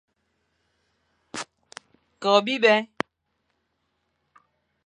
[2.21, 2.75] Ko biba.